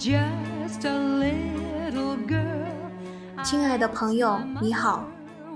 [0.00, 5.06] just a little girl 亲爱的朋友，你好，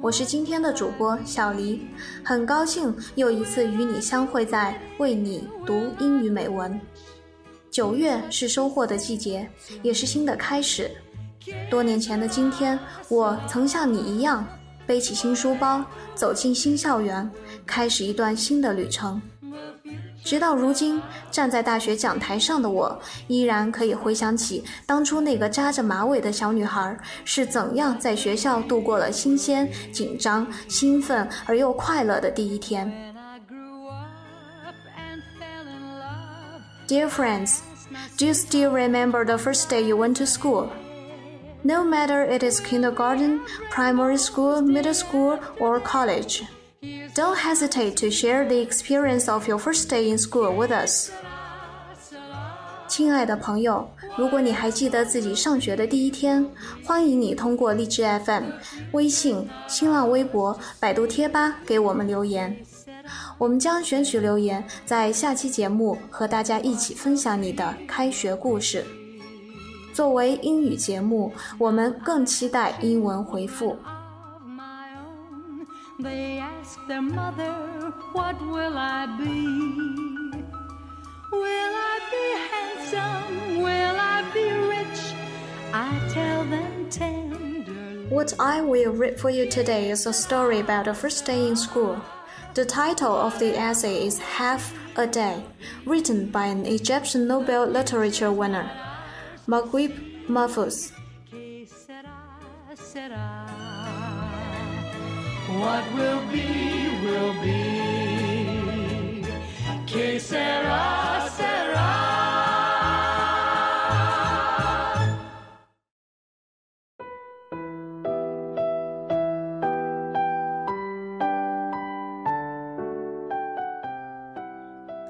[0.02, 1.86] 我是今天的主播小黎，
[2.22, 6.78] 很高兴又一次与你相会在为你读英语美文。
[7.70, 9.48] 九月是收获的季节，
[9.82, 10.90] 也是新的开始。
[11.70, 14.46] 多年前的今天，我曾像你一样，
[14.86, 15.82] 背起新书包，
[16.14, 17.30] 走进新校园，
[17.64, 19.22] 开始一段新的旅程。
[20.24, 26.96] 直到如今，站在大学讲台上的我，依然可以回想起当初那个扎着马尾的小女孩
[27.26, 32.90] 是怎样在学校度过了新鲜、紧张、兴奋而又快乐的第一天。
[36.88, 37.58] Dear friends,
[38.16, 40.68] do you still remember the first day you went to school?
[41.62, 46.44] No matter it is kindergarten, primary school, middle school, or college.
[47.14, 51.10] Don't hesitate to share the experience of your first day in school with us.
[52.88, 56.46] 亲爱的朋友，如果你还记得自己上学的第一天，
[56.84, 58.44] 欢迎你通过荔枝 FM、
[58.92, 62.56] 微信、新浪微博、百度贴吧给我们留言。
[63.38, 68.84] 我们将选取留言，在下期节目和大家一起分享你的开学故事。
[69.92, 73.76] 作为英语节目，我们更期待英文回复。
[76.04, 77.54] They ask their mother,
[78.12, 79.46] What will I be?
[81.32, 83.62] Will I be handsome?
[83.62, 85.00] Will I be rich?
[85.72, 88.06] I tell them tenderly.
[88.10, 91.56] What I will read for you today is a story about the first day in
[91.56, 91.98] school.
[92.52, 95.42] The title of the essay is Half a Day,
[95.86, 98.70] written by an Egyptian Nobel Literature winner,
[99.48, 100.92] Naguib Mahfouz.
[105.64, 109.24] What will be, will be.
[109.86, 111.88] Que sera, sera.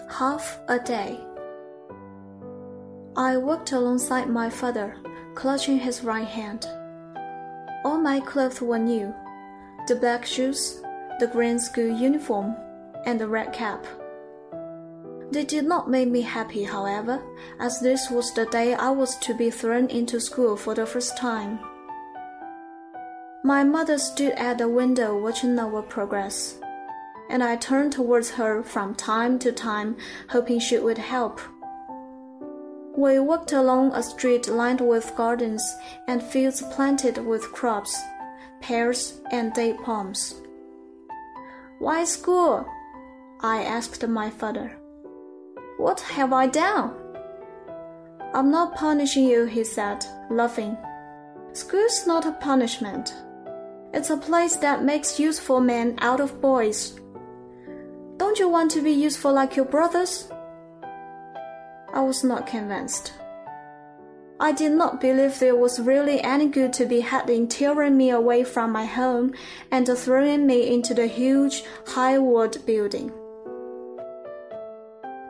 [0.09, 1.19] Half a day.
[3.17, 4.97] I walked alongside my father,
[5.34, 6.65] clutching his right hand.
[7.84, 9.12] All my clothes were new
[9.87, 10.83] the black shoes,
[11.21, 12.56] the green school uniform,
[13.05, 13.87] and the red cap.
[15.31, 17.22] They did not make me happy, however,
[17.59, 21.17] as this was the day I was to be thrown into school for the first
[21.17, 21.59] time.
[23.43, 26.59] My mother stood at the window watching our progress,
[27.28, 29.97] and I turned towards her from time to time,
[30.31, 31.41] hoping she would help.
[32.97, 35.62] We walked along a street lined with gardens
[36.06, 38.00] and fields planted with crops
[38.65, 40.41] pears, and date palms.
[41.79, 42.67] Why school?
[43.41, 44.73] I asked my father.
[45.77, 46.95] What have I done?
[48.33, 50.79] I'm not punishing you, he said, laughing.
[51.53, 53.15] School's not a punishment.
[53.93, 56.99] It's a place that makes useful men out of boys.
[58.17, 60.33] Don't you want to be useful like your brothers?
[61.93, 63.13] I was not convinced.
[64.41, 68.11] I did not believe there was really any good to be had in tearing me
[68.11, 69.33] away from my home
[69.71, 73.12] and throwing me into the huge, high walled building.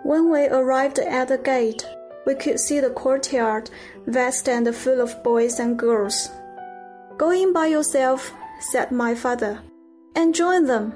[0.05, 1.85] When we arrived at the gate,
[2.27, 3.71] we could see the courtyard,
[4.07, 6.31] vast and full of boys and girls.
[7.19, 9.61] Go in by yourself, said my father,
[10.17, 10.95] and join them.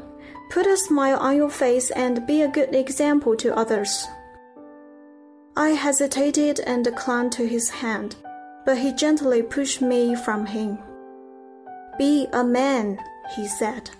[0.50, 4.06] Put a smile on your face and be a good example to others.
[5.58, 8.14] I hesitated and clung to his hand,
[8.64, 10.78] but he gently pushed me from him.
[11.98, 12.96] Be a man,
[13.34, 13.90] he said.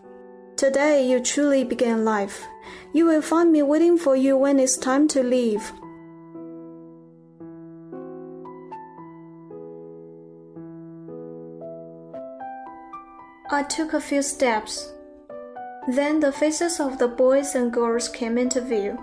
[0.56, 2.46] Today you truly began life.
[2.92, 5.72] You will find me waiting for you when it's time to leave.
[13.50, 14.92] I took a few steps.
[15.88, 18.96] Then the faces of the boys and girls came into view.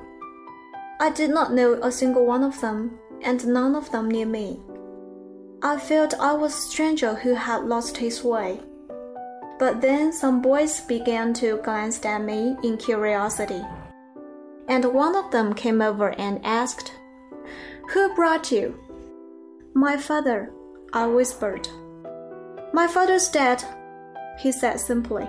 [1.00, 4.62] I did not know a single one of them, and none of them knew me.
[5.62, 8.62] I felt I was a stranger who had lost his way.
[9.59, 13.62] But then some boys began to glance at me in curiosity.
[14.68, 16.94] And one of them came over and asked,
[17.92, 18.80] Who brought you?
[19.74, 20.51] My father,
[20.94, 21.68] I whispered.
[22.74, 23.63] My father's dead,
[24.39, 25.27] he said simply.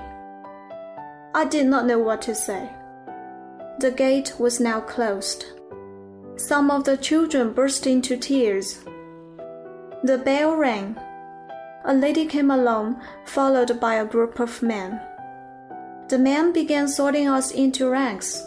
[1.34, 2.70] I did not know what to say.
[3.78, 5.46] The gate was now closed.
[6.36, 8.84] Some of the children burst into tears.
[10.02, 10.96] The bell rang.
[11.86, 15.00] A lady came along, followed by a group of men.
[16.08, 18.46] The men began sorting us into ranks.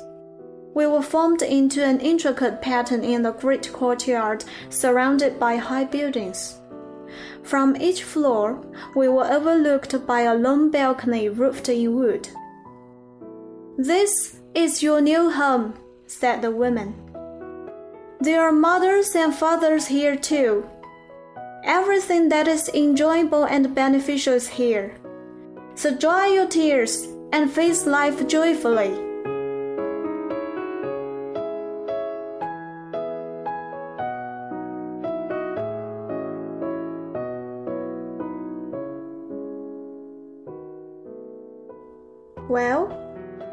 [0.76, 6.60] We were formed into an intricate pattern in the great courtyard surrounded by high buildings.
[7.42, 8.64] From each floor,
[8.96, 12.30] we were overlooked by a long balcony roofed in wood.
[13.78, 15.74] This is your new home,
[16.06, 17.09] said the woman.
[18.22, 20.70] There are mothers and fathers here too.
[21.64, 24.98] Everything that is enjoyable and beneficial is here.
[25.76, 28.92] So dry your tears and face life joyfully.
[42.50, 42.92] Well,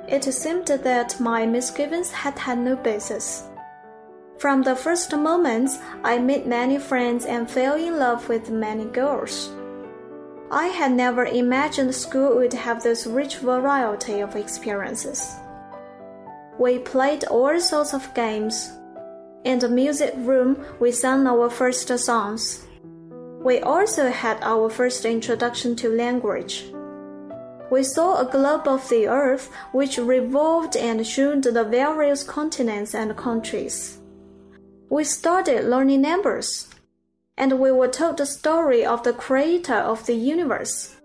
[0.08, 3.44] it seemed that my misgivings had had no basis.
[4.38, 9.50] From the first moments, I made many friends and fell in love with many girls.
[10.50, 15.34] I had never imagined school would have this rich variety of experiences.
[16.58, 18.70] We played all sorts of games.
[19.44, 22.64] In the music room, we sang our first songs.
[23.42, 26.64] We also had our first introduction to language
[27.70, 33.16] we saw a globe of the earth which revolved and showed the various continents and
[33.16, 33.98] countries.
[34.88, 36.68] We started learning numbers,
[37.36, 40.96] and we were told the story of the creator of the universe.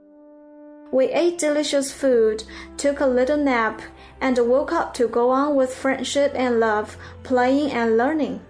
[0.91, 2.43] We ate delicious food,
[2.77, 3.81] took a little nap,
[4.19, 8.41] and woke up to go on with friendship and love, playing and learning.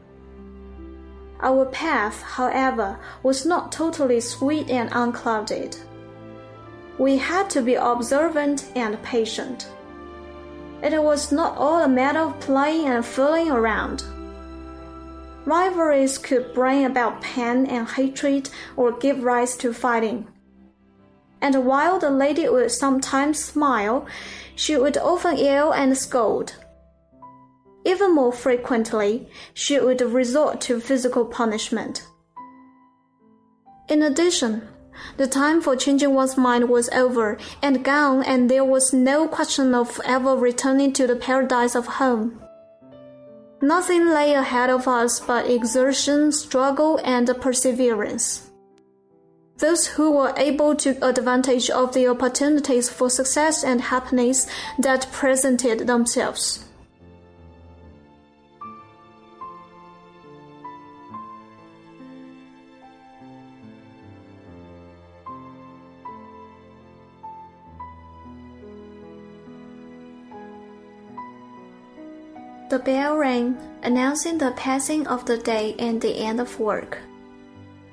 [1.41, 5.77] Our path, however, was not totally sweet and unclouded
[7.01, 9.67] we had to be observant and patient.
[10.83, 14.03] It was not all a matter of playing and fooling around.
[15.45, 20.27] Rivalries could bring about pain and hatred or give rise to fighting.
[21.41, 24.05] And while the lady would sometimes smile,
[24.55, 26.55] she would often yell and scold.
[27.83, 32.05] Even more frequently, she would resort to physical punishment.
[33.89, 34.67] In addition,
[35.17, 39.73] the time for changing one's mind was over and gone, and there was no question
[39.73, 42.39] of ever returning to the paradise of home.
[43.61, 48.49] Nothing lay ahead of us but exertion, struggle, and perseverance.
[49.59, 54.47] Those who were able to advantage of the opportunities for success and happiness
[54.79, 56.65] that presented themselves.
[72.83, 76.97] Bell rang, announcing the passing of the day and the end of work.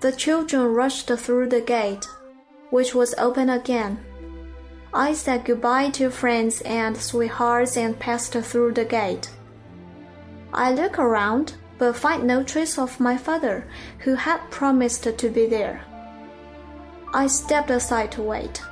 [0.00, 2.06] The children rushed through the gate,
[2.70, 3.99] which was open again.
[4.93, 9.31] I said goodbye to friends and sweethearts and passed through the gate.
[10.52, 13.67] I look around, but find no trace of my father,
[14.00, 15.84] who had promised to be there.
[17.12, 18.62] I stepped aside to wait.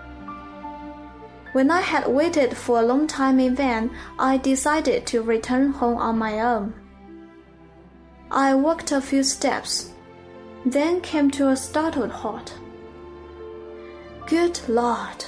[1.56, 5.97] When I had waited for a long time in vain, I decided to return home
[5.97, 6.75] on my own.
[8.31, 9.91] I walked a few steps,
[10.67, 12.53] then came to a startled halt.
[14.26, 15.25] Good Lord,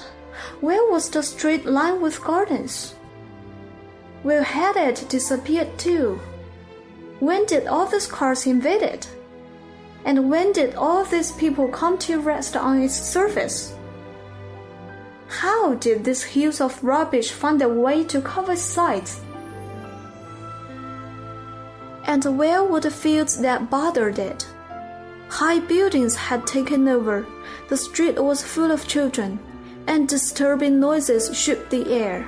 [0.60, 2.94] where was the street lined with gardens?
[4.22, 6.20] Where had it disappeared too?
[7.20, 9.08] When did all these cars invade it?
[10.04, 13.77] And when did all these people come to rest on its surface?
[15.28, 19.20] How did these hills of rubbish find their way to cover sites?
[22.04, 24.48] And where were the fields that bothered it?
[25.28, 27.26] High buildings had taken over,
[27.68, 29.38] the street was full of children,
[29.86, 32.26] and disturbing noises shook the air.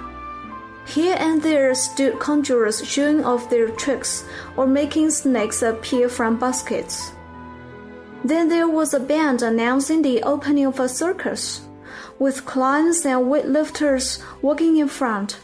[0.86, 4.24] Here and there stood conjurers showing off their tricks
[4.56, 7.12] or making snakes appear from baskets.
[8.22, 11.62] Then there was a band announcing the opening of a circus
[12.20, 15.40] with clients and weightlifters walking in front.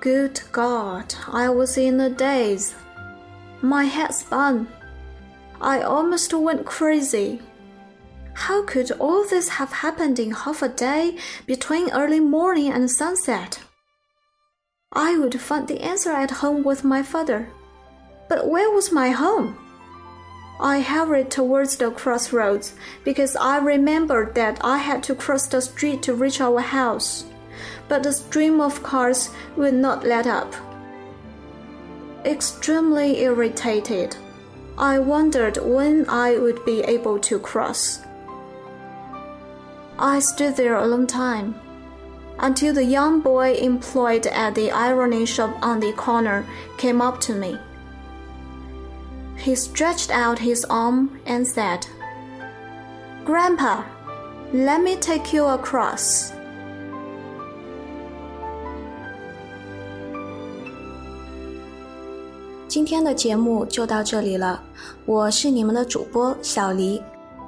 [0.00, 2.74] Good God, I was in a daze.
[3.62, 4.68] My head spun.
[5.60, 7.40] I almost went crazy.
[8.34, 11.16] How could all this have happened in half a day
[11.46, 13.60] between early morning and sunset?
[14.92, 17.48] I would find the answer at home with my father.
[18.28, 19.61] But where was my home?
[20.62, 26.02] I hurried towards the crossroads because I remembered that I had to cross the street
[26.04, 27.24] to reach our house,
[27.88, 30.54] but the stream of cars would not let up.
[32.24, 34.16] Extremely irritated,
[34.78, 38.00] I wondered when I would be able to cross.
[39.98, 41.56] I stood there a long time
[42.38, 46.46] until the young boy employed at the ironing shop on the corner
[46.78, 47.58] came up to me
[49.41, 51.85] He stretched out his arm and said,
[53.25, 53.83] Grandpa,
[54.53, 56.31] let me take you across.
[62.67, 64.61] 今天的节目就到这里了，
[65.05, 67.01] 我是你们的主播小黎，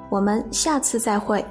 [0.08, 1.44] 我们下次再会。